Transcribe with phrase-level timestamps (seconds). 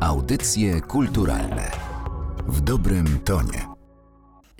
[0.00, 1.70] Audycje kulturalne
[2.48, 3.66] w dobrym tonie.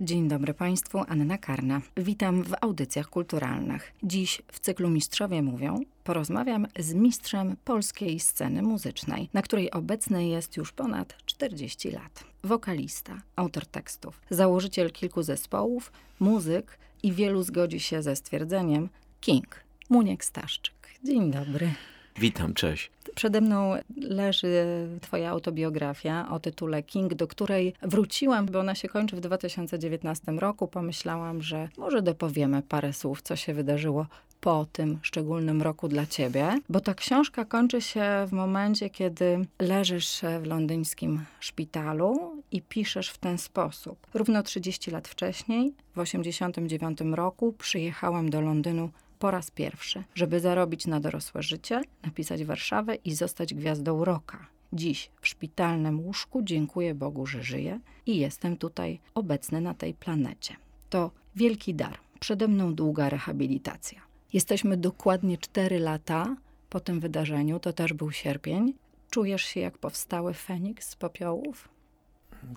[0.00, 1.80] Dzień dobry Państwu, Anna Karna.
[1.96, 3.92] Witam w audycjach kulturalnych.
[4.02, 10.56] Dziś w cyklu Mistrzowie Mówią porozmawiam z mistrzem polskiej sceny muzycznej, na której obecny jest
[10.56, 12.24] już ponad 40 lat.
[12.44, 18.88] Wokalista, autor tekstów, założyciel kilku zespołów, muzyk i wielu zgodzi się ze stwierdzeniem
[19.20, 20.74] King, Muniek Staszczyk.
[21.04, 21.74] Dzień dobry.
[22.16, 22.90] Witam, cześć.
[23.14, 24.64] Przede mną leży
[25.00, 30.68] twoja autobiografia o tytule King, do której wróciłam, bo ona się kończy w 2019 roku.
[30.68, 34.06] Pomyślałam, że może dopowiemy parę słów, co się wydarzyło
[34.40, 40.20] po tym szczególnym roku dla ciebie, bo ta książka kończy się w momencie, kiedy leżysz
[40.42, 44.06] w londyńskim szpitalu i piszesz w ten sposób.
[44.14, 50.86] Równo 30 lat wcześniej, w 89 roku, przyjechałem do Londynu po raz pierwszy, żeby zarobić
[50.86, 54.46] na dorosłe życie, napisać Warszawę i zostać gwiazdą roka.
[54.72, 60.56] Dziś w szpitalnym łóżku dziękuję Bogu, że żyję i jestem tutaj obecny na tej planecie.
[60.90, 61.98] To wielki dar.
[62.20, 64.00] Przede mną długa rehabilitacja.
[64.32, 66.36] Jesteśmy dokładnie 4 lata
[66.70, 68.74] po tym wydarzeniu, to też był sierpień.
[69.10, 71.68] Czujesz się jak powstały Feniks z popiołów?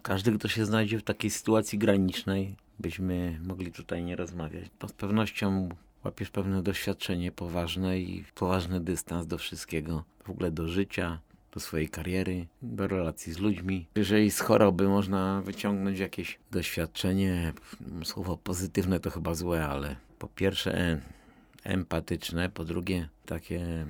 [0.02, 4.66] Każdy, kto się znajdzie w takiej sytuacji granicznej, byśmy mogli tutaj nie rozmawiać.
[4.80, 5.70] To z pewnością
[6.04, 11.20] łapiesz pewne doświadczenie poważne i poważny dystans do wszystkiego, w ogóle do życia,
[11.52, 13.88] do swojej kariery, do relacji z ludźmi.
[13.96, 17.54] Jeżeli z choroby można wyciągnąć jakieś doświadczenie,
[18.04, 21.02] słowo pozytywne to chyba złe, ale po pierwsze
[21.64, 23.86] empatyczne, po drugie takie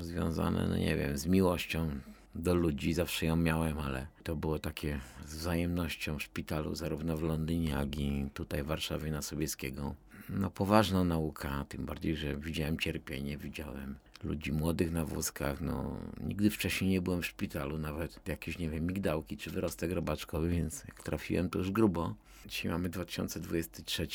[0.00, 1.90] związane, no nie wiem, z miłością
[2.34, 7.22] do ludzi, zawsze ją miałem, ale to było takie z wzajemnością w szpitalu, zarówno w
[7.22, 9.94] Londynie, jak i tutaj w Warszawie na Sobieskiego
[10.28, 15.60] no, poważna nauka, tym bardziej, że widziałem cierpienie, widziałem ludzi młodych na wózkach.
[15.60, 20.48] No, nigdy wcześniej nie byłem w szpitalu, nawet jakieś, nie wiem, migdałki czy wyrostek robaczkowy,
[20.48, 22.14] więc jak trafiłem, to już grubo.
[22.46, 24.06] Dzisiaj mamy 2023,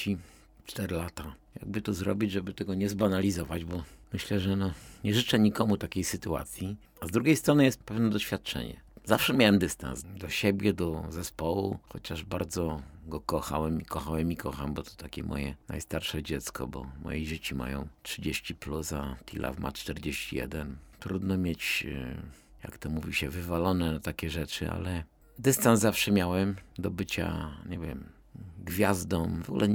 [0.66, 1.36] 4 lata.
[1.56, 4.74] Jakby to zrobić, żeby tego nie zbanalizować, bo myślę, że no,
[5.04, 6.78] nie życzę nikomu takiej sytuacji.
[7.02, 8.82] A z drugiej strony jest pewne doświadczenie.
[9.10, 14.74] Zawsze miałem dystans do siebie, do zespołu, chociaż bardzo go kochałem i kochałem i kocham,
[14.74, 19.72] bo to takie moje najstarsze dziecko, bo moje dzieci mają 30 plus, a Tilaw ma
[19.72, 20.78] 41.
[21.00, 22.22] Trudno mieć, e,
[22.64, 25.04] jak to mówi się, wywalone na takie rzeczy, ale
[25.40, 28.04] dystans zawsze miałem do bycia, nie wiem,
[28.66, 29.68] gwiazdą, w ogóle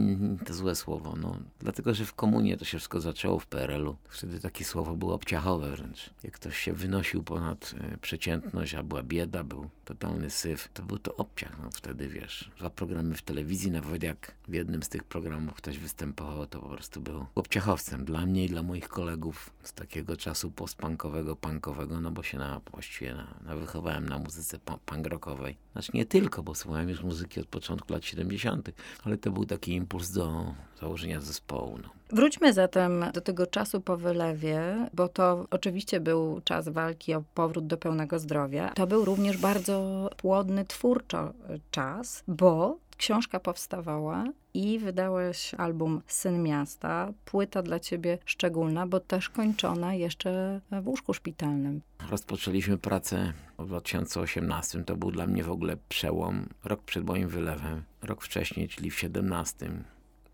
[0.47, 3.97] to złe słowo, no, dlatego, że w komunie to się wszystko zaczęło w PRL-u.
[4.09, 6.11] Wtedy takie słowo było obciachowe wręcz.
[6.23, 10.99] Jak ktoś się wynosił ponad e, przeciętność, a była bieda, był totalny syf, to był
[10.99, 12.51] to obciach, no wtedy wiesz.
[12.59, 16.69] Dwa programy w telewizji, nawet jak w jednym z tych programów ktoś występował, to po
[16.69, 22.11] prostu był obciachowcem dla mnie i dla moich kolegów z takiego czasu postpunkowego, punkowego, no
[22.11, 25.57] bo się na, właściwie na, na wychowałem na muzyce punk rockowej.
[25.73, 28.71] Znaczy nie tylko, bo słuchałem już muzyki od początku lat 70.,
[29.05, 31.79] ale to był taki impuls do założenia zespołu.
[31.83, 31.89] No.
[32.11, 37.67] Wróćmy zatem do tego czasu po wylewie, bo to oczywiście był czas walki o powrót
[37.67, 38.69] do pełnego zdrowia.
[38.69, 41.33] To był również bardzo płodny twórczo
[41.71, 44.25] czas, bo książka powstawała
[44.55, 47.13] i wydałeś album Syn Miasta.
[47.25, 51.81] Płyta dla ciebie szczególna, bo też kończona jeszcze w łóżku szpitalnym.
[52.11, 54.85] Rozpoczęliśmy pracę w 2018.
[54.85, 56.49] To był dla mnie w ogóle przełom.
[56.65, 57.83] Rok przed moim wylewem.
[58.03, 59.71] Rok wcześniej, czyli w 17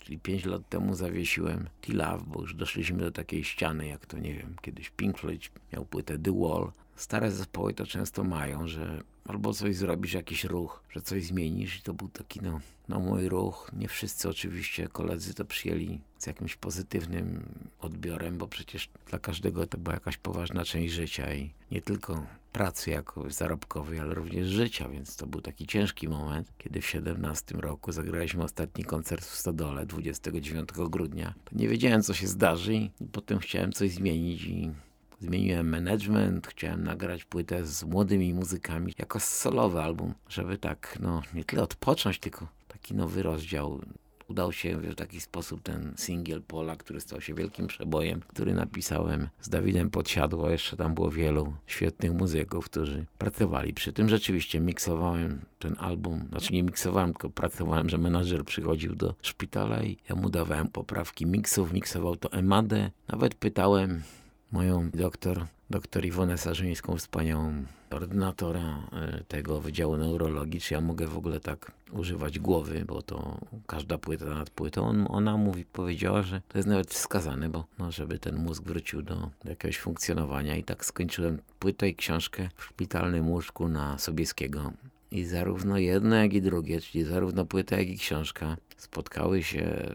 [0.00, 4.34] czyli 5 lat temu zawiesiłem T-Love, bo już doszliśmy do takiej ściany, jak to nie
[4.34, 6.72] wiem, kiedyś Pink Floyd miał płytę The Wall.
[7.00, 11.82] Stare zespoły to często mają, że albo coś zrobisz, jakiś ruch, że coś zmienisz i
[11.82, 13.70] to był taki no, no mój ruch.
[13.72, 17.42] Nie wszyscy oczywiście koledzy to przyjęli z jakimś pozytywnym
[17.80, 22.90] odbiorem, bo przecież dla każdego to była jakaś poważna część życia i nie tylko pracy
[22.90, 27.92] jako zarobkowej, ale również życia, więc to był taki ciężki moment, kiedy w 17 roku
[27.92, 31.34] zagraliśmy ostatni koncert w Stodole 29 grudnia.
[31.44, 34.70] To nie wiedziałem, co się zdarzy i potem chciałem coś zmienić i
[35.20, 41.44] zmieniłem management, chciałem nagrać płytę z młodymi muzykami jako solowy album, żeby tak, no, nie
[41.44, 43.80] tyle odpocząć, tylko taki nowy rozdział
[44.30, 49.28] udał się w taki sposób ten singiel Pola, który stał się wielkim przebojem, który napisałem
[49.40, 50.50] z Dawidem Podsiadło.
[50.50, 54.08] Jeszcze tam było wielu świetnych muzyków, którzy pracowali przy tym.
[54.08, 59.96] Rzeczywiście miksowałem ten album, znaczy nie miksowałem, tylko pracowałem, że menadżer przychodził do szpitala i
[60.08, 62.90] ja mu dawałem poprawki miksów, miksował to Emadę.
[63.08, 64.02] Nawet pytałem
[64.52, 71.16] moją doktor, doktor Iwonę Sarzyńską, wspaniałą ordynatora e, tego Wydziału Neurologii, czy ja mogę w
[71.16, 76.58] ogóle tak używać głowy, bo to każda płyta nad płytą, ona mówi, powiedziała, że to
[76.58, 79.14] jest nawet wskazane, bo no, żeby ten mózg wrócił do,
[79.44, 80.56] do jakiegoś funkcjonowania.
[80.56, 84.72] I tak skończyłem płytę i książkę w szpitalnym łóżku na Sobieskiego.
[85.10, 89.94] I zarówno jedno, jak i drugie, czyli zarówno płyta, jak i książka spotkały się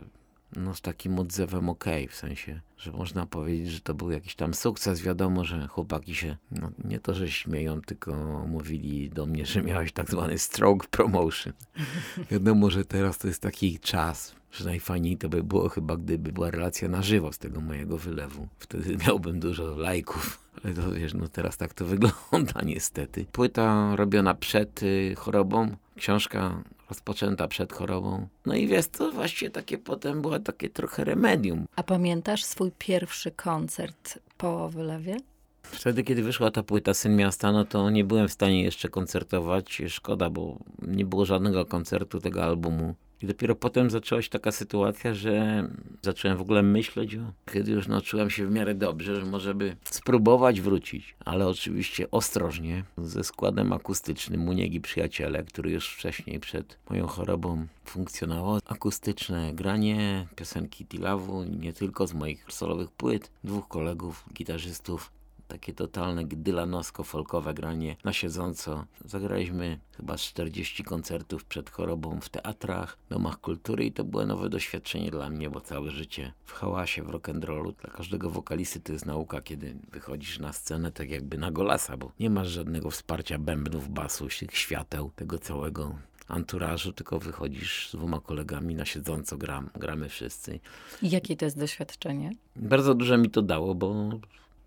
[0.56, 4.53] no, z takim odzewem ok, w sensie, że można powiedzieć, że to był jakiś tam
[4.53, 5.01] sukces.
[5.01, 8.13] Wiadomo, że chłopaki się no, nie to, że śmieją, tylko
[8.47, 11.53] mówili do mnie, że miałeś tak zwany stroke promotion.
[12.31, 16.51] Wiadomo, że teraz to jest taki czas, że najfajniej to by było chyba, gdyby była
[16.51, 18.48] relacja na żywo z tego mojego wylewu.
[18.59, 20.39] Wtedy miałbym dużo lajków.
[20.63, 23.25] Ale to wiesz, no teraz tak to wygląda niestety.
[23.31, 28.28] Płyta robiona przed y, chorobą, książka rozpoczęta przed chorobą.
[28.46, 31.66] No i wiesz, to właściwie takie potem było takie trochę remedium.
[31.76, 35.18] A pamiętasz swój pierwszy koncert po wylewie?
[35.64, 39.82] Wtedy, kiedy wyszła ta płyta Syn Miasta, no to nie byłem w stanie jeszcze koncertować.
[39.88, 42.96] Szkoda, bo nie było żadnego koncertu tego albumu.
[43.21, 45.67] I dopiero potem zaczęła się taka sytuacja, że
[46.01, 47.17] zacząłem w ogóle myśleć,
[47.53, 52.83] kiedy już nauczyłem się w miarę dobrze, że może by spróbować wrócić, ale oczywiście ostrożnie,
[52.97, 58.59] ze składem akustycznym Muniegi Przyjaciele, który już wcześniej przed moją chorobą funkcjonował.
[58.65, 65.14] Akustyczne granie, piosenki Tilawu, nie tylko z moich solowych płyt, dwóch kolegów, gitarzystów,
[65.47, 68.86] takie totalne dylanosko-folkowe granie na siedząco.
[69.06, 75.12] Zagraliśmy chyba 40 koncertów przed chorobą w teatrach, domach kultury i to było nowe doświadczenie
[75.12, 77.74] dla mnie, bo całe życie w hałasie, w rock'n'rollu.
[77.81, 82.12] Dla każdego wokalisty to jest nauka, kiedy wychodzisz na scenę tak jakby na golasa, bo
[82.19, 85.95] nie masz żadnego wsparcia bębnów, basu, tych świateł, tego całego
[86.27, 90.59] anturażu, tylko wychodzisz z dwoma kolegami na siedząco, gram, gramy wszyscy.
[91.01, 92.31] I jakie to jest doświadczenie?
[92.56, 94.09] Bardzo dużo mi to dało, bo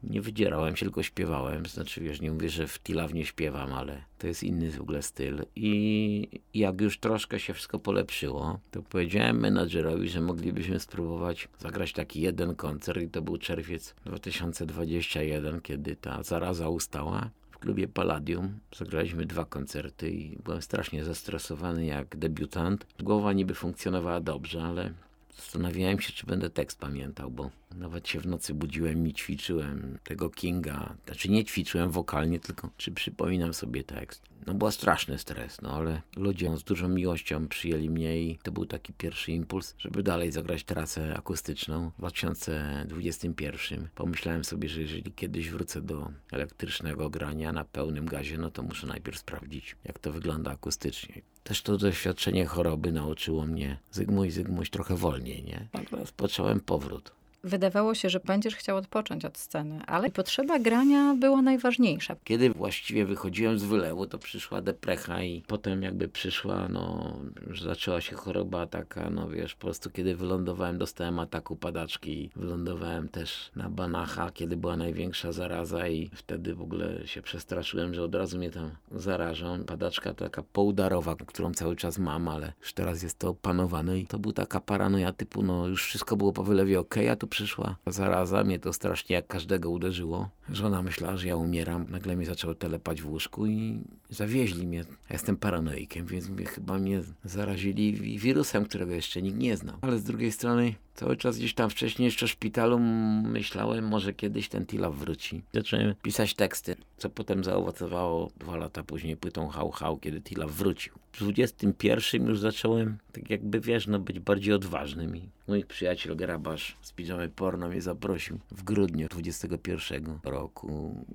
[0.03, 1.67] nie wydzierałem się, tylko śpiewałem.
[1.67, 5.43] Znaczy, wiesz, nie mówię, że w Tilawnie śpiewam, ale to jest inny w ogóle styl.
[5.57, 12.21] I jak już troszkę się wszystko polepszyło, to powiedziałem menadżerowi, że moglibyśmy spróbować zagrać taki
[12.21, 18.59] jeden koncert i to był czerwiec 2021, kiedy ta zaraza ustała w klubie Palladium.
[18.77, 22.87] Zagraliśmy dwa koncerty i byłem strasznie zestresowany jak debiutant.
[23.01, 24.95] Głowa niby funkcjonowała dobrze, ale
[25.39, 30.31] Zastanawiałem się, czy będę tekst pamiętał, bo nawet się w nocy budziłem i ćwiczyłem tego
[30.31, 30.97] Kinga.
[31.07, 34.23] Znaczy nie ćwiczyłem wokalnie, tylko czy przypominam sobie tekst.
[34.47, 38.67] No był straszny stres, no ale ludzie z dużą miłością przyjęli mnie i to był
[38.67, 43.89] taki pierwszy impuls, żeby dalej zagrać trasę akustyczną w 2021.
[43.95, 48.87] Pomyślałem sobie, że jeżeli kiedyś wrócę do elektrycznego grania na pełnym gazie, no to muszę
[48.87, 51.23] najpierw sprawdzić, jak to wygląda akustycznie.
[51.45, 55.69] Też to doświadczenie choroby nauczyło mnie Zygmuś, Zygmuś trochę wolniej, nie?
[55.73, 57.18] Tak rozpocząłem powrót.
[57.45, 62.17] Wydawało się, że będziesz chciał odpocząć od sceny, ale potrzeba grania była najważniejsza.
[62.25, 67.17] Kiedy właściwie wychodziłem z wylewu, to przyszła deprecha i potem jakby przyszła, no,
[67.63, 72.31] zaczęła się choroba taka, no wiesz, po prostu kiedy wylądowałem, dostałem ataku padaczki.
[72.37, 78.03] Wylądowałem też na Banacha, kiedy była największa zaraza i wtedy w ogóle się przestraszyłem, że
[78.03, 79.65] od razu mnie tam zarażą.
[79.65, 84.19] Padaczka taka poudarowa, którą cały czas mam, ale już teraz jest to opanowane i to
[84.19, 88.45] był taka paranoja typu, no już wszystko było po wylewie ok, a tu przyszła zaraza,
[88.45, 90.29] mnie to strasznie jak każdego uderzyło.
[90.53, 93.81] Żona myślała, że ja umieram, nagle mnie zaczęło telepać w łóżku i
[94.11, 94.79] zawieźli mnie.
[94.79, 99.77] Ja jestem paranoikiem, więc mnie, chyba mnie zarazili wirusem, którego jeszcze nikt nie znał.
[99.81, 102.79] Ale z drugiej strony cały czas gdzieś tam wcześniej jeszcze w szpitalu
[103.23, 105.43] myślałem, może kiedyś ten Tilaf wróci.
[105.53, 110.95] Zacząłem pisać teksty, co potem zaowocowało dwa lata później płytą Hał Hał, kiedy Tilaf wrócił.
[111.13, 115.15] W 21 już zacząłem, tak jakby wiesz, no być bardziej odważnym
[115.49, 120.38] mój przyjaciel Grabarz z Pijamy Porno mnie zaprosił w grudniu 21 roku.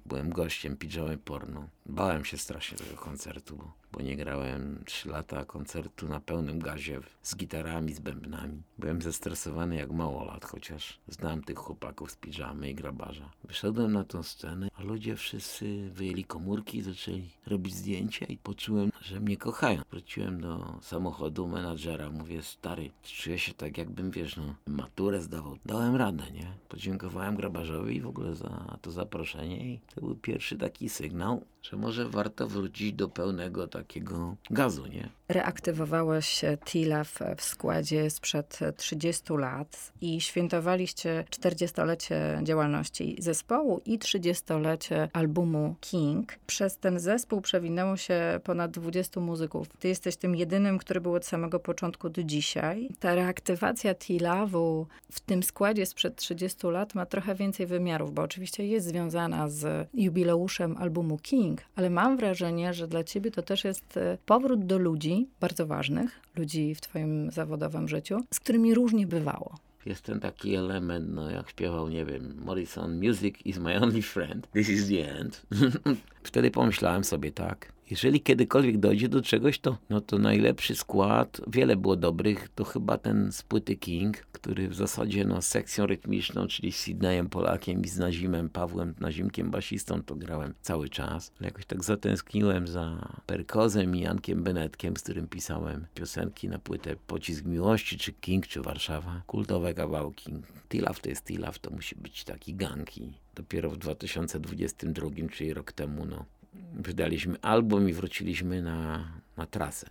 [0.05, 1.67] Byłem gościem Pijamy Porno.
[1.85, 6.99] Bałem się strasznie tego koncertu, bo, bo nie grałem 3 lata koncertu na pełnym gazie
[7.21, 8.61] z gitarami, z bębnami.
[8.77, 13.29] Byłem zestresowany jak małolat, chociaż znam tych chłopaków z Pijamy i Grabarza.
[13.43, 19.19] Wyszedłem na tą scenę, a ludzie wszyscy wyjęli komórki, zaczęli robić zdjęcia i poczułem, że
[19.19, 19.81] mnie kochają.
[19.91, 25.57] Wróciłem do samochodu menadżera, mówię, stary, czuję się tak jakbym, wiesz, no, maturę zdawał.
[25.65, 26.53] Dałem radę, nie?
[26.69, 32.09] Podziękowałem Grabarzowi w ogóle za to zaproszenie i to był pierwszy taki sygnał, że może
[32.09, 35.09] warto wrócić do pełnego takiego gazu, nie?
[35.27, 39.93] Reaktywowałeś TILAF w składzie sprzed 30 lat.
[40.01, 46.33] i świętowaliście 40-lecie działalności zespołu i 30-lecie albumu King.
[46.47, 49.67] Przez ten zespół przewinęło się ponad 20 muzyków.
[49.79, 52.89] Ty jesteś tym jedynym, który był od samego początku do dzisiaj.
[52.99, 58.67] Ta reaktywacja T-Love'u w tym składzie sprzed 30 lat ma trochę więcej wymiarów, bo oczywiście
[58.67, 63.97] jest związana z jubileuszem albumu King, ale mam wrażenie, że dla ciebie to też jest
[63.97, 69.55] e, powrót do ludzi bardzo ważnych, ludzi w twoim zawodowym życiu, z którymi różnie bywało.
[69.85, 74.47] Jest ten taki element, no jak śpiewał, nie wiem, Morrison, Music is my only friend,
[74.51, 75.41] this is the end.
[76.23, 81.75] Wtedy pomyślałem sobie tak, jeżeli kiedykolwiek dojdzie do czegoś, to, no to najlepszy skład, wiele
[81.75, 86.71] było dobrych, to chyba ten z płyty King, który w zasadzie no, sekcją rytmiczną, czyli
[86.71, 91.31] z Sydneyem Polakiem i z Nazimem Pawłem Nazimkiem basistą to grałem cały czas.
[91.39, 96.95] Ale jakoś tak zatęskniłem za Perkozem i Jankiem Benetkiem, z którym pisałem piosenki na płytę
[97.07, 99.21] Pocisk Miłości, czy King, czy Warszawa.
[99.27, 100.33] Kultowe kawałki.
[100.69, 105.71] Tilaf to jest Tilaf, to musi być taki gang i dopiero w 2022, czyli rok
[105.71, 106.25] temu, no,
[106.73, 109.07] wydaliśmy album i wróciliśmy na,
[109.37, 109.87] na trasę.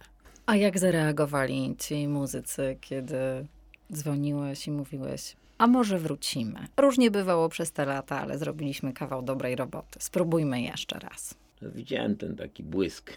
[0.46, 3.46] A jak zareagowali ci muzycy, kiedy
[3.92, 6.66] dzwoniłeś i mówiłeś, a może wrócimy?
[6.76, 9.98] Różnie bywało przez te lata, ale zrobiliśmy kawał dobrej roboty.
[10.02, 11.34] Spróbujmy jeszcze raz.
[11.62, 13.12] No, widziałem ten taki błysk,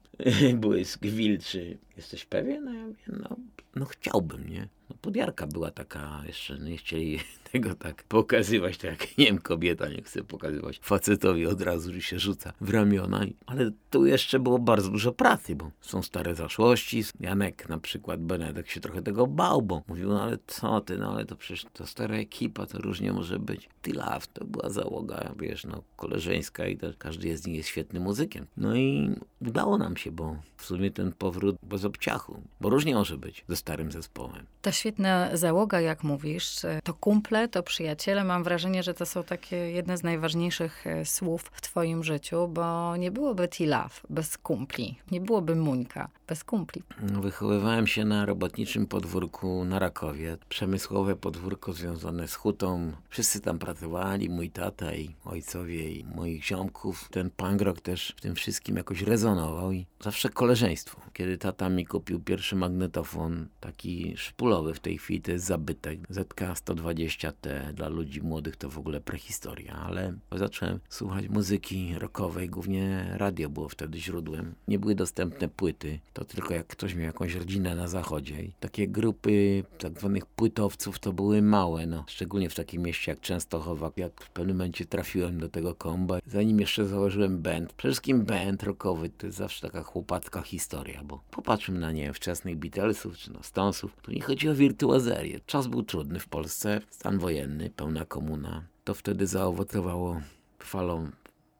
[0.54, 1.78] błysk wilczy.
[1.96, 2.64] Jesteś pewien?
[2.64, 3.36] No ja mówię, no,
[3.76, 4.68] no chciałbym, nie?
[4.90, 7.18] No, podjarka była taka, jeszcze nie chcieli
[7.52, 12.18] tego tak pokazywać, tak jak nie wiem, kobieta nie chce pokazywać facetowi od razu, się
[12.18, 13.20] rzuca w ramiona.
[13.46, 17.04] Ale tu jeszcze było bardzo dużo pracy, bo są stare zaszłości.
[17.20, 21.12] Janek na przykład, Benedek się trochę tego bał, bo mówił, no ale co ty, no
[21.12, 23.68] ale to przecież to stara ekipa, to różnie może być.
[23.82, 28.46] Tilaf to była załoga, wiesz, no koleżeńska i to, każdy z nich jest świetnym muzykiem.
[28.56, 33.18] No i udało nam się, bo w sumie ten powrót bez obciachu, bo różnie może
[33.18, 34.46] być ze starym zespołem.
[34.62, 38.24] Ta świetna załoga, jak mówisz, to kumple, to przyjaciele.
[38.24, 42.96] Mam wrażenie, że to są takie jedne z najważniejszych e, słów w twoim życiu, bo
[42.96, 44.98] nie byłoby T-Love bez kumpli.
[45.10, 46.82] Nie byłoby Muńka bez kumpli.
[47.00, 50.36] Wychowywałem się na robotniczym podwórku na Rakowie.
[50.48, 52.92] Przemysłowe podwórko związane z hutą.
[53.08, 57.08] Wszyscy tam pracowali, mój tata i ojcowie i moich ziomków.
[57.10, 61.00] Ten punk rock też w tym wszystkim jakoś rezonował i zawsze koleżeństwo.
[61.12, 66.00] Kiedy tata mi kupił pierwszy magnetofon, taki szpulowy w tej chwili, to jest zabytek.
[66.10, 73.48] ZK-120T dla ludzi młodych to w ogóle prehistoria, ale zacząłem słuchać muzyki rockowej, głównie radio
[73.48, 74.54] było wtedy źródłem.
[74.68, 78.42] Nie były dostępne płyty, to tylko jak ktoś miał jakąś rodzinę na zachodzie.
[78.42, 82.04] I takie grupy tak zwanych płytowców to były małe, no.
[82.08, 83.90] Szczególnie w takim mieście jak Częstochowa.
[83.96, 87.72] Jak w pewnym momencie trafiłem do tego komba, zanim jeszcze założyłem band.
[87.72, 92.56] Przede wszystkim band rockowy to jest zawsze taka chłopacka historia, bo popatrzmy na nie wczesnych
[92.56, 95.40] Beatlesów czy na Stonesów, to nie chodzi o wirtuazerię.
[95.46, 98.64] Czas był trudny w Polsce, stan wojenny, pełna komuna.
[98.84, 100.20] To wtedy zaowocowało
[100.62, 101.10] falą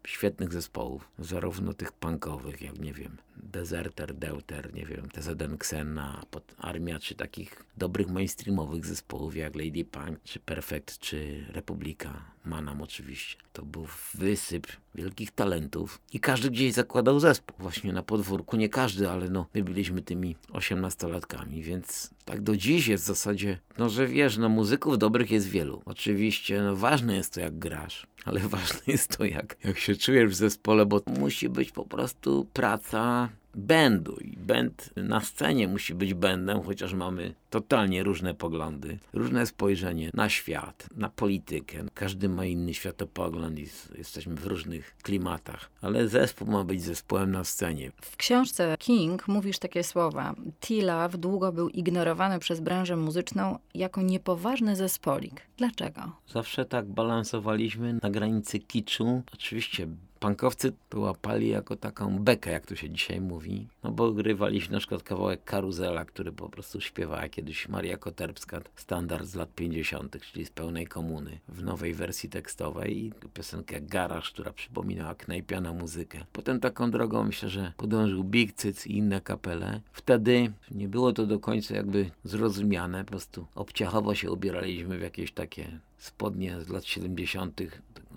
[0.07, 6.23] świetnych zespołów, zarówno tych punkowych, jak nie wiem, Deserter, Deuter, nie wiem, TZN Xena,
[6.59, 13.37] Armia, czy takich dobrych mainstreamowych zespołów jak Lady Punk, czy Perfect, czy Republika, Manam oczywiście.
[13.53, 17.57] To był wysyp wielkich talentów i każdy gdzieś zakładał zespół.
[17.59, 22.87] Właśnie na podwórku, nie każdy, ale no, my byliśmy tymi osiemnastolatkami, więc tak do dziś
[22.87, 25.83] jest w zasadzie, no że wiesz, no muzyków dobrych jest wielu.
[25.85, 30.31] Oczywiście, no ważne jest to jak grasz, ale ważne jest to jak, jak się czujesz
[30.31, 36.15] w zespole, bo musi być po prostu praca będu i band na scenie musi być
[36.15, 41.85] bendem, chociaż mamy totalnie różne poglądy, różne spojrzenie na świat, na politykę.
[41.95, 43.67] Każdy ma inny światopogląd i
[43.99, 47.93] jesteśmy w różnych klimatach, ale zespół ma być zespołem na scenie.
[48.03, 50.35] W książce King mówisz takie słowa.
[50.61, 55.41] T-Love długo był ignorowany przez branżę muzyczną jako niepoważny zespolik.
[55.57, 56.13] Dlaczego?
[56.29, 59.23] Zawsze tak balansowaliśmy na granicy kiczu.
[59.35, 59.89] Oczywiście
[60.21, 64.79] Pankowcy to łapali jako taką bekę, jak to się dzisiaj mówi, no bo grywaliśmy na
[64.79, 70.47] przykład kawałek Karuzela, który po prostu śpiewała kiedyś Maria Koterbska, standard z lat 50., czyli
[70.47, 76.25] z pełnej komuny, w nowej wersji tekstowej i piosenkę Garaż, która przypominała knajpianą muzykę.
[76.33, 79.81] Potem taką drogą myślę, że podążył Big Cyc i inne kapele.
[79.93, 85.33] Wtedy nie było to do końca jakby zrozumiane, po prostu obciachowo się ubieraliśmy w jakieś
[85.33, 87.61] takie spodnie z lat 70.,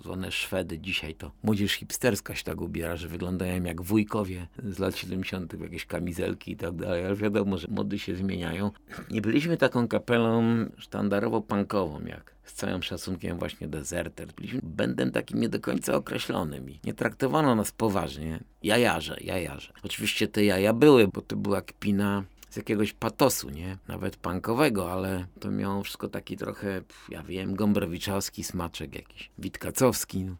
[0.03, 0.79] zwane Szwedy.
[0.79, 5.85] Dzisiaj to młodzież hipsterska się tak ubiera, że wyglądają jak wujkowie z lat 70., jakieś
[5.85, 8.71] kamizelki i tak dalej, ale wiadomo, że mody się zmieniają.
[9.11, 10.43] Nie byliśmy taką kapelą
[10.77, 14.27] sztandarowo-punkową, jak z całym szacunkiem właśnie Deserter.
[14.33, 18.39] Byliśmy bendem takim nie do końca określonym i nie traktowano nas poważnie.
[18.63, 19.73] Jajarze, jajarze.
[19.83, 23.77] Oczywiście te jaja były, bo to była kpina z jakiegoś patosu, nie?
[23.87, 30.23] Nawet punkowego, ale to miało wszystko taki trochę, ja wiem, Gombrowiczowski smaczek jakiś, Witkacowski.
[30.23, 30.35] No.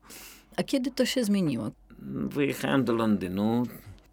[0.58, 1.72] A kiedy to się zmieniło?
[2.30, 3.64] Wyjechałem do Londynu.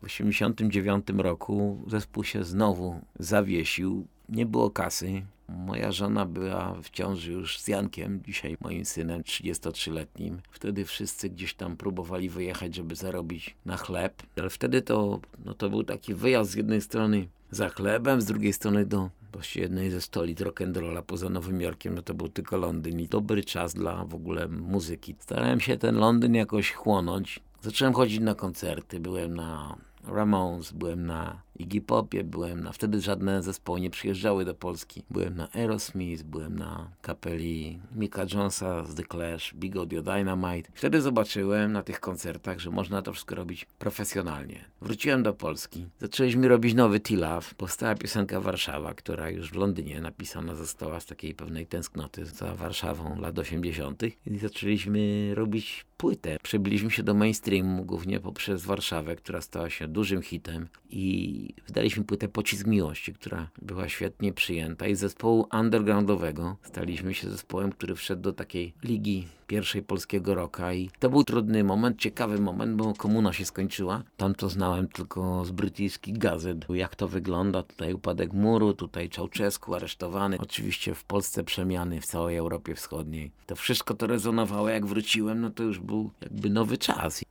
[0.02, 4.06] W 1989 roku zespół się znowu zawiesił.
[4.28, 5.22] Nie było kasy.
[5.56, 10.36] Moja żona była w ciąży już z Jankiem, dzisiaj moim synem 33-letnim.
[10.50, 14.22] Wtedy wszyscy gdzieś tam próbowali wyjechać, żeby zarobić na chleb.
[14.36, 18.52] Ale wtedy to, no to był taki wyjazd z jednej strony za chlebem, z drugiej
[18.52, 23.00] strony do właściwie jednej ze stolic rock'n'rolla poza Nowym Jorkiem, no to był tylko Londyn
[23.00, 25.14] i dobry czas dla w ogóle muzyki.
[25.18, 27.40] Starałem się ten Londyn jakoś chłonąć.
[27.62, 32.72] Zacząłem chodzić na koncerty, byłem na Ramones, byłem na Iggy Popie, byłem na...
[32.72, 35.02] Wtedy żadne zespoły nie przyjeżdżały do Polski.
[35.10, 40.70] Byłem na Aerosmith, byłem na kapeli Mika Jonesa z The Clash, Big Audio Dynamite.
[40.74, 44.64] Wtedy zobaczyłem na tych koncertach, że można to wszystko robić profesjonalnie.
[44.80, 45.86] Wróciłem do Polski.
[45.98, 47.46] Zaczęliśmy robić nowy T-Love.
[47.56, 53.20] Powstała piosenka Warszawa, która już w Londynie napisana została z takiej pewnej tęsknoty za Warszawą
[53.20, 54.02] lat 80.
[54.26, 56.36] I zaczęliśmy robić płytę.
[56.42, 62.28] Przebiliśmy się do mainstreamu głównie poprzez Warszawę, która stała się dużym hitem i wydaliśmy płytę
[62.28, 68.22] Pocisk Miłości, która była świetnie przyjęta i z zespołu undergroundowego staliśmy się zespołem, który wszedł
[68.22, 73.32] do takiej ligi pierwszej polskiego roka i to był trudny moment, ciekawy moment, bo komuna
[73.32, 74.02] się skończyła.
[74.16, 77.62] Tam to znałem tylko z brytyjskich gazet, jak to wygląda.
[77.62, 80.38] Tutaj upadek muru, tutaj Czałczesku aresztowany.
[80.38, 83.30] Oczywiście w Polsce przemiany, w całej Europie Wschodniej.
[83.46, 87.24] To wszystko to rezonowało, jak wróciłem, no to już był jakby nowy czas.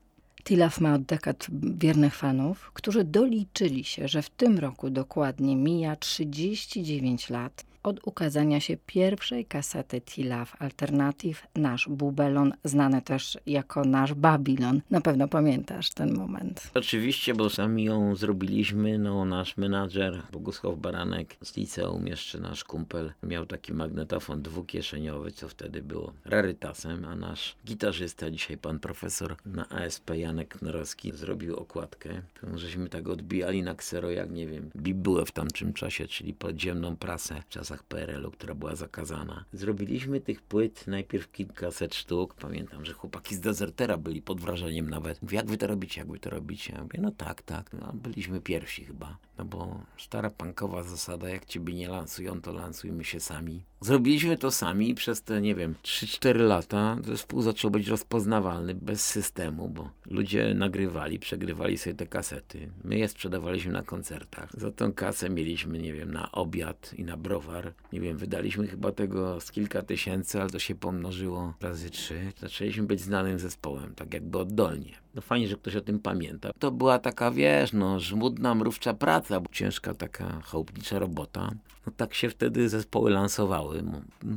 [0.50, 5.96] Tilaf ma od dekad wiernych fanów, którzy doliczyli się, że w tym roku dokładnie mija
[5.96, 14.14] 39 lat od ukazania się pierwszej kasety Tilaf Alternative, nasz Bubelon, znany też jako nasz
[14.14, 14.82] Babilon.
[14.90, 16.72] Na pewno pamiętasz ten moment.
[16.74, 19.00] Oczywiście, bo sami ją zrobiliśmy.
[19.00, 25.50] No, nasz menadżer Bogusław Baranek z liceum, jeszcze nasz kumpel, miał taki magnetofon dwukieszeniowy, co
[25.50, 32.22] wtedy było rarytasem, a nasz gitarzysta, dzisiaj pan profesor na ASP Janek Norowski, zrobił okładkę.
[32.56, 37.42] Żeśmy tak odbijali na ksero, jak nie wiem, bibułę w tamtym czasie, czyli podziemną prasę
[37.42, 39.46] w czasach PRL-u, która była zakazana.
[39.54, 42.34] Zrobiliśmy tych płyt najpierw kilkaset sztuk.
[42.34, 45.22] Pamiętam, że chłopaki z Desertera byli pod wrażeniem nawet.
[45.22, 46.74] Mówię, jak wy to robicie, jak wy to robicie?
[46.74, 47.74] Ja mówię, no tak, tak.
[47.74, 49.18] No, byliśmy pierwsi chyba.
[49.40, 53.64] No bo stara pankowa zasada, jak ciebie nie lansują, to lansujmy się sami.
[53.82, 59.06] Zrobiliśmy to sami i przez te, nie wiem, 3-4 lata zespół zaczął być rozpoznawalny bez
[59.06, 62.70] systemu, bo ludzie nagrywali, przegrywali sobie te kasety.
[62.84, 64.50] My je sprzedawaliśmy na koncertach.
[64.54, 67.74] Za tą kasę mieliśmy, nie wiem, na obiad i na browar.
[67.94, 72.32] Nie wiem, wydaliśmy chyba tego z kilka tysięcy, ale to się pomnożyło razy trzy.
[72.40, 74.94] Zaczęliśmy być znanym zespołem, tak jakby oddolnie.
[75.16, 76.52] No fajnie, że ktoś o tym pamięta.
[76.60, 81.52] To była taka, wiesz, no, żmudna, mrówcza praca, ciężka taka chałupnicza robota.
[81.90, 83.84] No tak się wtedy zespoły lansowały.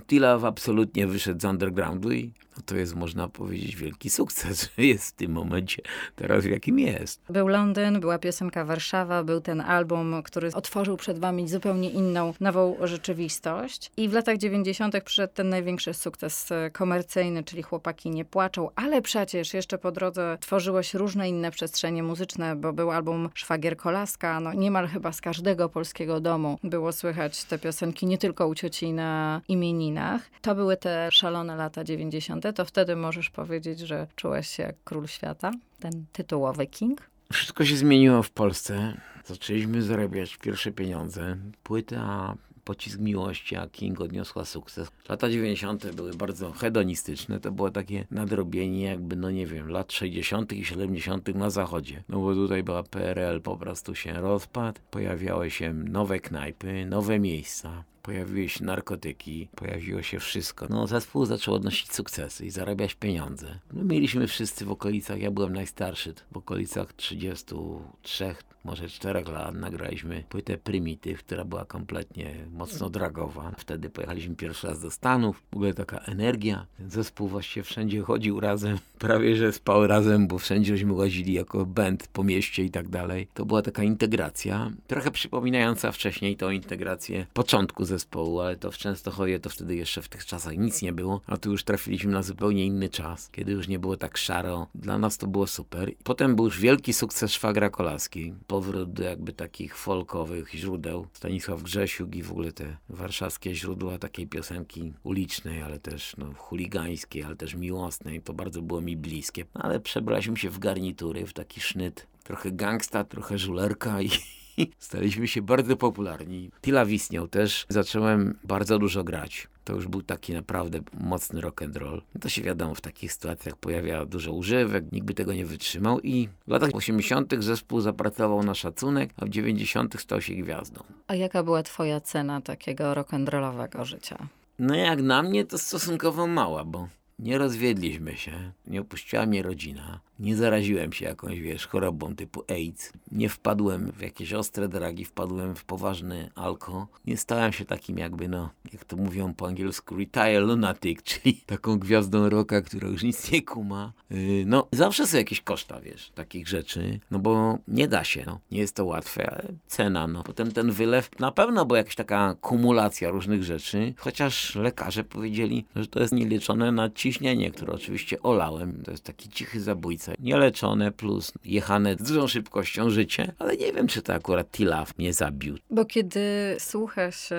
[0.07, 5.09] Tilaw absolutnie wyszedł z undergroundu i no to jest, można powiedzieć, wielki sukces, że jest
[5.09, 5.83] w tym momencie
[6.17, 7.21] teraz, w jakim jest.
[7.31, 12.77] Był Londyn, była piosenka Warszawa, był ten album, który otworzył przed wami zupełnie inną, nową
[12.83, 13.91] rzeczywistość.
[13.97, 15.05] I w latach 90.
[15.05, 20.39] przyszedł ten największy sukces e, komercyjny, czyli Chłopaki nie płaczą, ale przecież jeszcze po drodze
[20.41, 25.21] tworzyło się różne inne przestrzenie muzyczne, bo był album Szwagier Kolaska, no niemal chyba z
[25.21, 30.31] każdego polskiego domu było słychać te piosenki, nie tylko u cioci na imieninach.
[30.41, 35.07] To były te szalone lata 90 to wtedy możesz powiedzieć, że czułeś się jak król
[35.07, 35.51] świata,
[35.81, 37.11] ten tytułowy king?
[37.33, 38.97] Wszystko się zmieniło w Polsce.
[39.25, 41.37] Zaczęliśmy zarabiać pierwsze pieniądze.
[41.63, 44.89] Płyta Pocisk Miłości, a King odniosła sukces.
[45.09, 45.95] Lata 90.
[45.95, 47.41] były bardzo hedonistyczne.
[47.41, 50.53] To było takie nadrobienie jakby, no nie wiem, lat 60.
[50.53, 51.35] i 70.
[51.35, 52.05] na zachodzie.
[52.09, 54.81] No bo tutaj była PRL, po prostu się rozpadł.
[54.91, 60.67] Pojawiały się nowe knajpy, nowe miejsca pojawiły się narkotyki, pojawiło się wszystko.
[60.71, 63.59] No, zespół zaczął odnosić sukcesy i zarabiać pieniądze.
[63.73, 70.25] No, mieliśmy wszyscy w okolicach, ja byłem najstarszy, w okolicach 33, może 4 lat nagraliśmy
[70.29, 73.53] płytę Primityw, która była kompletnie mocno dragowa.
[73.59, 75.43] Wtedy pojechaliśmy pierwszy raz do Stanów.
[75.53, 76.67] W ogóle taka energia.
[76.89, 82.09] Zespół właściwie wszędzie chodził razem, prawie że spał razem, bo wszędzie żeśmy łazili jako band
[82.09, 83.29] po mieście i tak dalej.
[83.35, 89.41] To była taka integracja, trochę przypominająca wcześniej tą integrację początku zespołu, ale to w Częstochowie
[89.41, 92.67] to wtedy jeszcze w tych czasach nic nie było, a tu już trafiliśmy na zupełnie
[92.67, 94.67] inny czas, kiedy już nie było tak szaro.
[94.75, 95.93] Dla nas to było super.
[96.05, 101.07] Potem był już wielki sukces Szwagra Kolaski, powrót do jakby takich folkowych źródeł.
[101.13, 107.23] Stanisław Grzesiuk i w ogóle te warszawskie źródła takiej piosenki ulicznej, ale też no, chuligańskiej,
[107.23, 108.23] ale też miłosnej.
[108.23, 109.45] To bardzo było mi bliskie.
[109.55, 114.11] Ale przebraliśmy się w garnitury, w taki sznyt trochę gangsta, trochę żulerka i
[114.79, 116.51] staliśmy się bardzo popularni.
[116.63, 117.67] Tila istniał też.
[117.69, 119.49] Zacząłem bardzo dużo grać.
[119.65, 122.03] To już był taki naprawdę mocny rock and roll.
[122.21, 126.29] To się wiadomo, w takich sytuacjach pojawia dużo używek, nikt by tego nie wytrzymał i
[126.47, 127.35] w latach 80.
[127.39, 130.01] zespół zapracował na szacunek, a w 90.
[130.01, 130.83] stał się gwiazdą.
[131.07, 134.29] A jaka była twoja cena takiego rock'n'rollowego życia?
[134.59, 140.01] No jak na mnie to stosunkowo mała, bo nie rozwiedliśmy się, nie opuściła mnie rodzina,
[140.19, 145.55] nie zaraziłem się jakąś, wiesz, chorobą typu AIDS, nie wpadłem w jakieś ostre dragi, wpadłem
[145.55, 150.41] w poważny alko, nie stałem się takim jakby, no, jak to mówią po angielsku, retire
[150.41, 153.93] lunatic, czyli taką gwiazdą roka, która już nic nie kuma.
[154.11, 158.41] Yy, no, zawsze są jakieś koszta, wiesz, takich rzeczy, no bo nie da się, no,
[158.51, 160.23] nie jest to łatwe, ale cena, no.
[160.23, 165.87] Potem ten wylew, na pewno była jakaś taka kumulacja różnych rzeczy, chociaż lekarze powiedzieli, że
[165.87, 171.95] to jest nielieczone nadciśnienie, które oczywiście olałem, to jest taki cichy zabójca nieleczone plus jechane
[171.95, 175.57] z dużą szybkością życie, ale nie wiem, czy to akurat Tilaf mnie zabił.
[175.71, 176.21] Bo kiedy
[176.59, 177.37] słucha się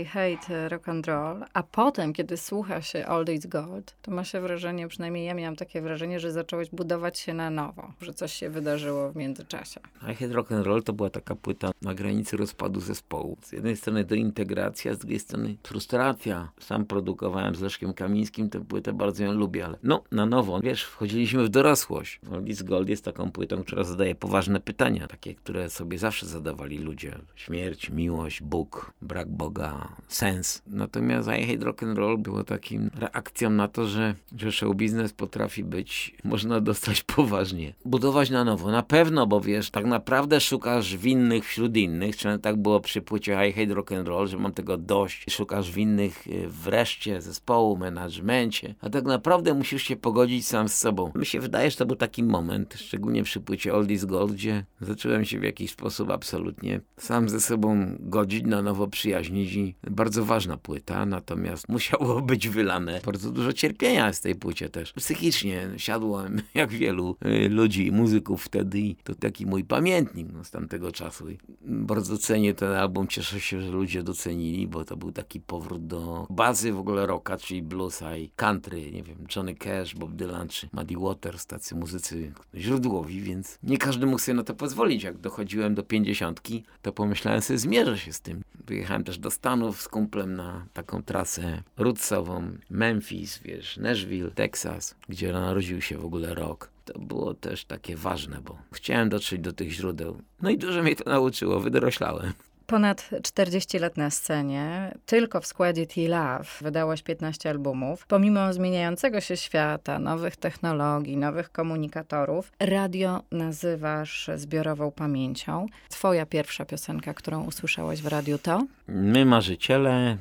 [0.00, 4.24] I Hate Rock and Roll, a potem, kiedy słucha się Old Is Gold, to ma
[4.24, 8.32] się wrażenie, przynajmniej ja miałam takie wrażenie, że zacząłeś budować się na nowo, że coś
[8.32, 9.80] się wydarzyło w międzyczasie.
[10.02, 13.36] I Hate Rock and Roll to była taka płyta na granicy rozpadu zespołu.
[13.42, 16.50] Z jednej strony do integracji, a z drugiej strony frustracja.
[16.60, 20.84] Sam produkowałem z Leszkiem Kamińskim tę płytę, bardzo ją lubię, ale no, na nowo, wiesz,
[20.84, 22.20] wchodziliśmy w dorosłość przyszłość.
[22.32, 27.18] Oldies Gold jest taką płytą, która zadaje poważne pytania, takie, które sobie zawsze zadawali ludzie.
[27.34, 30.62] Śmierć, miłość, Bóg, brak Boga, sens.
[30.66, 35.12] Natomiast I Hate Rock and Roll było takim reakcją na to, że, że show biznes
[35.12, 37.74] potrafi być, można dostać poważnie.
[37.84, 42.56] Budować na nowo, na pewno, bo wiesz, tak naprawdę szukasz winnych wśród innych, czy tak
[42.56, 46.48] było przy płycie I Hate Rock and Roll, że mam tego dość, szukasz winnych y,
[46.48, 51.12] wreszcie zespołu, menadżmencie, a tak naprawdę musisz się pogodzić sam z sobą.
[51.14, 55.24] Mi się wydaje, że to był taki moment, szczególnie przy płycie Oldies Gold, gdzie zacząłem
[55.24, 60.56] się w jakiś sposób absolutnie sam ze sobą godzić, na nowo przyjaźnić i bardzo ważna
[60.56, 64.92] płyta, natomiast musiało być wylane bardzo dużo cierpienia z tej płycie też.
[64.92, 70.44] Psychicznie siadłem, jak wielu y, ludzi i muzyków wtedy i to taki mój pamiętnik no,
[70.44, 71.30] z tamtego czasu.
[71.30, 75.86] I bardzo cenię ten album, cieszę się, że ludzie docenili, bo to był taki powrót
[75.86, 80.48] do bazy w ogóle rocka, czyli bluesa i country, nie wiem, Johnny Cash, Bob Dylan
[80.48, 85.02] czy Muddy Waters, tacy muzycy źródłowi, więc nie każdy mógł sobie na to pozwolić.
[85.02, 88.42] Jak dochodziłem do pięćdziesiątki, to pomyślałem sobie, zmierzę się z tym.
[88.66, 95.32] Wyjechałem też do Stanów z kumplem na taką trasę rootsową, Memphis, wiesz, Nashville, Texas, gdzie
[95.32, 96.70] narodził się w ogóle rock.
[96.84, 100.22] To było też takie ważne, bo chciałem dotrzeć do tych źródeł.
[100.42, 102.32] No i dużo mnie to nauczyło, wydoroślałem.
[102.70, 108.06] Ponad 40 lat na scenie, tylko w składzie T-Love wydałaś 15 albumów.
[108.06, 115.66] Pomimo zmieniającego się świata, nowych technologii, nowych komunikatorów, radio nazywasz zbiorową pamięcią.
[115.88, 118.66] Twoja pierwsza piosenka, którą usłyszałaś w radiu to?
[118.88, 120.16] My Marzyciele,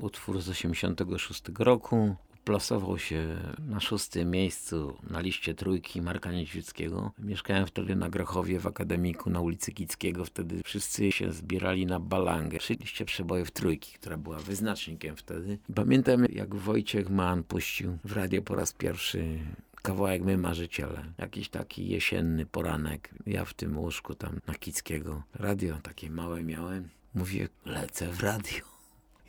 [0.00, 2.16] utwór z 86 roku
[2.48, 7.12] plasował się na szóstym miejscu na liście trójki Marka Niedźwieckiego.
[7.18, 10.24] Mieszkałem wtedy na Grochowie w Akademiku na ulicy Kickiego.
[10.24, 15.58] Wtedy wszyscy się zbierali na balangę przy liście przebojów trójki, która była wyznacznikiem wtedy.
[15.74, 19.38] Pamiętam jak Wojciech Mann puścił w radio po raz pierwszy
[19.82, 21.04] kawałek My Marzyciele.
[21.18, 23.10] Jakiś taki jesienny poranek.
[23.26, 25.22] Ja w tym łóżku tam na Kickiego.
[25.34, 26.88] Radio takie małe miałem.
[27.14, 28.77] Mówię, lecę w radio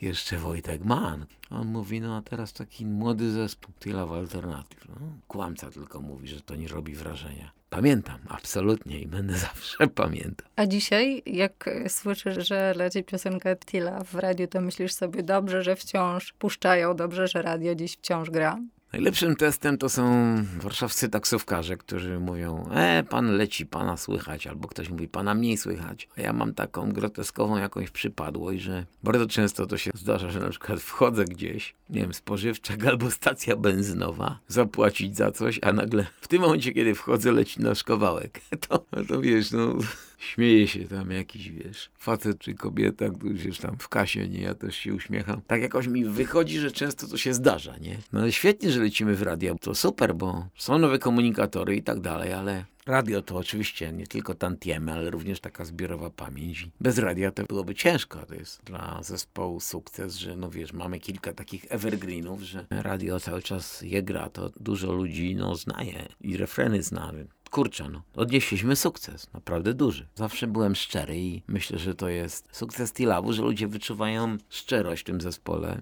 [0.02, 1.26] jeszcze Wojtek Mann.
[1.50, 4.88] On mówi, no a teraz taki młody zespół, tyle alternatyw.
[4.88, 4.94] No,
[5.28, 7.50] kłamca tylko mówi, że to nie robi wrażenia.
[7.70, 10.48] Pamiętam, absolutnie i będę zawsze pamiętał.
[10.56, 15.76] A dzisiaj, jak słyszysz, że leci piosenka Tila w radiu, to myślisz sobie dobrze, że
[15.76, 18.58] wciąż puszczają, dobrze, że radio dziś wciąż gra?
[18.92, 24.88] Najlepszym testem to są warszawscy taksówkarze, którzy mówią, e, pan leci, pana słychać, albo ktoś
[24.88, 26.08] mówi, pana mniej słychać.
[26.16, 30.48] A ja mam taką groteskową jakąś przypadłość, że bardzo często to się zdarza, że na
[30.48, 36.28] przykład wchodzę gdzieś, nie wiem, spożywczak albo stacja benzynowa, zapłacić za coś, a nagle w
[36.28, 38.40] tym momencie, kiedy wchodzę, leci nasz kawałek.
[38.68, 39.74] To, to wiesz, no
[40.20, 44.54] śmieje się tam jakiś, wiesz, facet czy kobieta, którzy już tam w kasie, nie, ja
[44.54, 45.40] też się uśmiecham.
[45.46, 47.98] Tak jakoś mi wychodzi, że często to się zdarza, nie?
[48.12, 52.00] No ale świetnie, że lecimy w radio, to super, bo są nowe komunikatory i tak
[52.00, 56.68] dalej, ale Radio to oczywiście nie tylko tantiemy, ale również taka zbiorowa pamięć.
[56.80, 58.26] Bez radia to byłoby ciężko.
[58.26, 63.42] To jest dla zespołu sukces, że no wiesz, mamy kilka takich evergreenów, że radio cały
[63.42, 67.12] czas je gra, to dużo ludzi no znaje i refreny zna
[67.50, 70.06] kurczę, no, odnieśliśmy sukces, naprawdę duży.
[70.14, 75.04] Zawsze byłem szczery i myślę, że to jest sukces Tilawu, że ludzie wyczuwają szczerość w
[75.04, 75.80] tym zespole,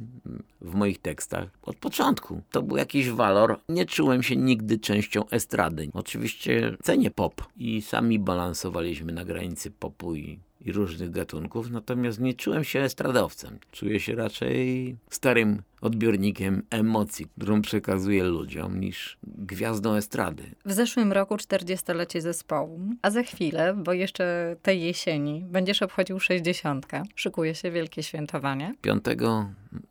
[0.60, 1.48] w moich tekstach.
[1.62, 3.60] Od początku to był jakiś walor.
[3.68, 5.90] Nie czułem się nigdy częścią estrady.
[5.94, 12.34] Oczywiście cenię pop i sami balansowaliśmy na granicy popu i i różnych gatunków, natomiast nie
[12.34, 13.58] czułem się estradowcem.
[13.72, 20.42] Czuję się raczej starym odbiornikiem emocji, którą przekazuję ludziom, niż gwiazdą estrady.
[20.64, 26.86] W zeszłym roku 40-lecie zespołu, a za chwilę, bo jeszcze tej jesieni, będziesz obchodził 60.
[27.14, 28.74] Szykuje się wielkie świętowanie.
[28.82, 29.04] 5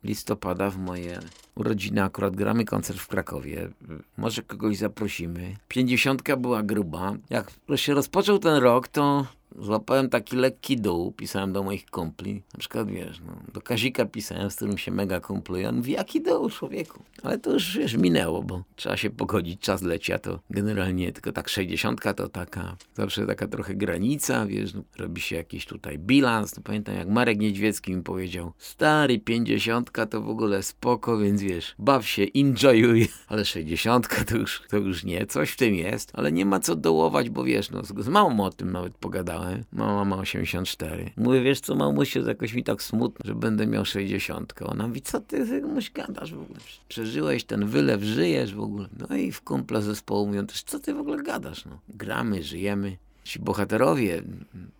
[0.04, 1.18] listopada w moje
[1.54, 3.68] urodziny akurat gramy koncert w Krakowie.
[4.16, 5.56] Może kogoś zaprosimy.
[5.68, 7.16] 50 była gruba.
[7.30, 9.26] Jak się rozpoczął ten rok, to
[9.60, 12.42] złapałem taki lekki dół, pisałem do moich kumpli.
[12.54, 15.68] Na przykład, wiesz, no, do Kazika pisałem, z którym się mega kumpluje.
[15.68, 17.02] On mówi, jaki dół, człowieku?
[17.22, 21.32] Ale to już, wiesz, minęło, bo trzeba się pogodzić, czas leci, a to generalnie tylko
[21.32, 26.56] tak 60 to taka, zawsze taka trochę granica, wiesz, no, robi się jakiś tutaj bilans.
[26.56, 31.74] No, pamiętam, jak Marek Niedźwiecki mi powiedział, stary, 50 to w ogóle spoko, więc wiesz,
[31.78, 36.32] baw się, enjoyuj, ale 60 to już, to już nie, coś w tym jest, ale
[36.32, 40.16] nie ma co dołować, bo wiesz, no, z mamą o tym nawet pogadałem Mama ma
[40.16, 41.10] 84.
[41.16, 44.54] Mówię, wiesz co, mamusiu, jakoś mi tak smutno, że będę miał 60.
[44.62, 46.60] Ona mówi, co ty komuś gadasz w ogóle?
[46.88, 48.88] Przeżyłeś ten wylew, żyjesz w ogóle.
[49.08, 51.64] No i w kumple zespołu mówią też, co ty w ogóle gadasz?
[51.64, 52.96] No, gramy, żyjemy.
[53.24, 54.22] Ci bohaterowie,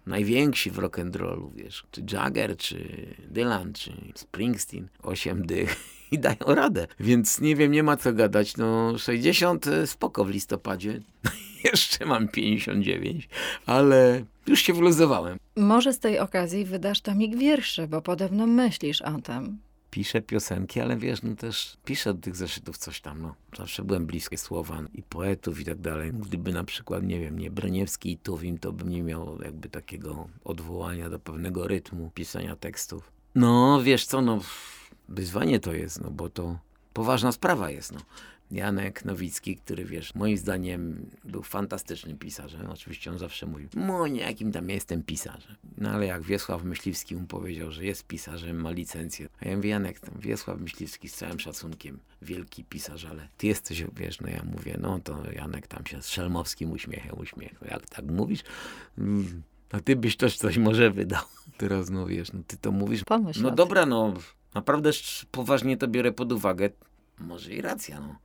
[0.07, 2.87] najwięksi w rock'n'rollu, wiesz, czy Jagger, czy
[3.31, 6.87] Dylan, czy Springsteen, 8 dych i dają radę.
[7.01, 8.57] Więc nie wiem, nie ma co gadać.
[8.57, 11.01] No 60 spoko w listopadzie.
[11.73, 13.29] Jeszcze mam 59,
[13.67, 15.39] ale już się wyluzowałem.
[15.57, 19.59] Może z tej okazji wydasz tomik wierszy, bo podobno myślisz o tym.
[19.91, 23.35] Piszę piosenki, ale wiesz, no też piszę do tych zeszytów coś tam, no.
[23.57, 26.13] Zawsze byłem bliski słowa i poetów i tak dalej.
[26.13, 30.29] Gdyby na przykład, nie wiem, nie Breniewski i Tuwim, to bym nie miał jakby takiego
[30.45, 33.13] odwołania do pewnego rytmu pisania tekstów.
[33.35, 34.41] No, wiesz co, no,
[35.09, 36.59] wyzwanie to jest, no bo to
[36.93, 38.01] poważna sprawa jest, no.
[38.51, 42.67] Janek Nowicki, który wiesz, moim zdaniem był fantastycznym pisarzem.
[42.71, 45.57] Oczywiście on zawsze mówił, no nie, jakim tam jestem pisarzem.
[45.79, 49.29] No ale jak Wiesław Myśliwski mu powiedział, że jest pisarzem, ma licencję.
[49.41, 53.85] A ja mówię, Janek, tam Wiesław Myśliwski z całym szacunkiem, wielki pisarz, ale ty jesteś,
[53.97, 57.71] wiesz, no ja mówię, no to Janek tam się z szelmowskim uśmiechem uśmiechnął.
[57.71, 58.41] Jak tak mówisz?
[58.99, 61.23] Mm, a ty byś też coś może wydał.
[61.59, 63.05] Teraz no wiesz, no ty to mówisz.
[63.05, 64.15] Pomyśl no dobra, no
[64.55, 64.91] naprawdę
[65.31, 66.71] poważnie to biorę pod uwagę.
[67.19, 68.17] Może i racja, no.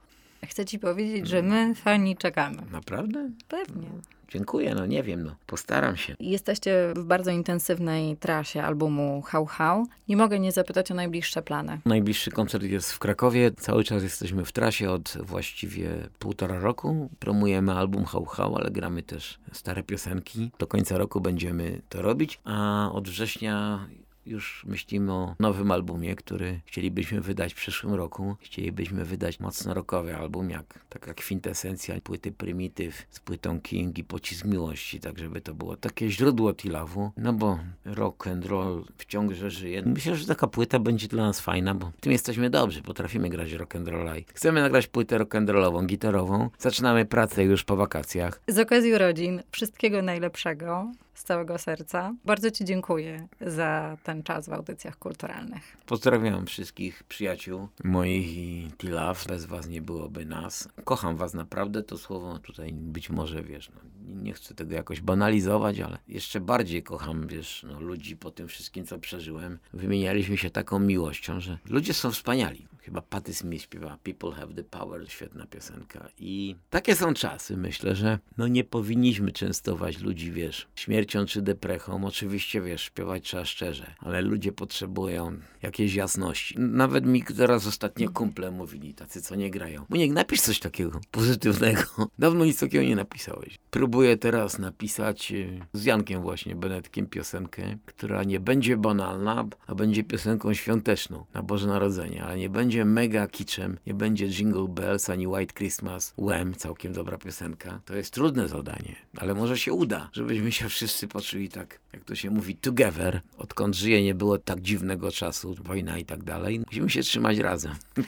[0.45, 2.63] Chcę ci powiedzieć, że my fani czekamy.
[2.71, 3.29] Naprawdę?
[3.47, 3.87] Pewnie.
[4.29, 6.15] Dziękuję, no nie wiem, no postaram się.
[6.19, 9.87] Jesteście w bardzo intensywnej trasie albumu How How.
[10.07, 11.79] Nie mogę nie zapytać o najbliższe plany.
[11.85, 13.51] Najbliższy koncert jest w Krakowie.
[13.51, 17.09] Cały czas jesteśmy w trasie od właściwie półtora roku.
[17.19, 20.51] Promujemy album How How, ale gramy też stare piosenki.
[20.59, 23.87] Do końca roku będziemy to robić, a od września
[24.25, 28.35] już myślimy o nowym albumie, który chcielibyśmy wydać w przyszłym roku.
[28.39, 34.45] Chcielibyśmy wydać mocno rockowy album, jak taka kwintesencja płyty Primitive z płytą King i Pocisk
[34.45, 39.83] Miłości, tak żeby to było takie źródło Tilawu, no bo rock and roll wciąż żyje.
[39.85, 43.51] Myślę, że taka płyta będzie dla nas fajna, bo w tym jesteśmy dobrzy, potrafimy grać
[43.51, 46.49] rock and rolla chcemy nagrać płytę rock and rollową, gitarową.
[46.59, 48.41] Zaczynamy pracę już po wakacjach.
[48.47, 50.91] Z okazji urodzin wszystkiego najlepszego
[51.23, 52.15] z całego serca.
[52.25, 55.77] Bardzo Ci dziękuję za ten czas w audycjach kulturalnych.
[55.85, 59.27] Pozdrawiam wszystkich przyjaciół moich i Tilaf.
[59.27, 60.69] Bez Was nie byłoby nas.
[60.83, 63.81] Kocham Was naprawdę, to słowo tutaj być może, wiesz, no,
[64.23, 68.85] nie chcę tego jakoś banalizować, ale jeszcze bardziej kocham, wiesz, no, ludzi po tym wszystkim,
[68.85, 69.59] co przeżyłem.
[69.73, 72.67] Wymienialiśmy się taką miłością, że ludzie są wspaniali.
[72.83, 76.09] Chyba Patty Smith śpiewa People Have the Power, świetna piosenka.
[76.19, 82.05] I takie są czasy, myślę, że no nie powinniśmy częstować ludzi, wiesz, śmiercią czy deprechą.
[82.05, 86.59] Oczywiście, wiesz, śpiewać trzeba szczerze, ale ludzie potrzebują jakiejś jasności.
[86.59, 89.85] Nawet mi teraz ostatnio kumple mówili, tacy co nie grają.
[89.89, 91.83] Muniek, napisz coś takiego pozytywnego.
[92.19, 93.59] Dawno nic takiego nie napisałeś.
[93.71, 100.03] Próbuję teraz napisać y, z Jankiem właśnie Benetkiem piosenkę, która nie będzie banalna, a będzie
[100.03, 105.27] piosenką świąteczną na Boże Narodzenie, ale nie będzie mega kiczem, nie będzie Jingle Bells ani
[105.27, 106.13] White Christmas.
[106.17, 107.79] Wem, całkiem dobra piosenka.
[107.85, 112.15] To jest trudne zadanie, ale może się uda, żebyśmy się wszyscy poczuli tak, jak to
[112.15, 113.21] się mówi, together.
[113.37, 116.59] Odkąd żyje, nie było tak dziwnego czasu, wojna i tak dalej.
[116.59, 117.73] Musimy się trzymać razem.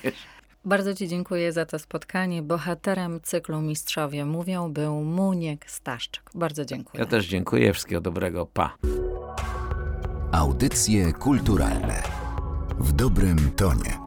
[0.66, 2.42] Bardzo Ci dziękuję za to spotkanie.
[2.42, 6.30] Bohaterem cyklu Mistrzowie Mówią był Muniek Staszczyk.
[6.36, 7.04] Bardzo dziękuję.
[7.04, 7.74] Ja też dziękuję.
[7.74, 8.46] Wszystkiego dobrego.
[8.46, 8.78] Pa.
[10.32, 12.04] Audycje kulturalne
[12.80, 14.05] w dobrym tonie.